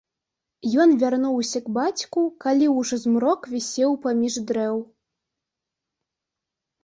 Ён 0.83 0.89
вярнуўся 1.01 1.59
к 1.65 1.73
бацьку, 1.75 2.23
калі 2.45 2.65
ўжо 2.77 2.95
змрок 3.03 3.41
вісеў 3.53 3.91
паміж 4.05 4.33
дрэў. 4.53 4.79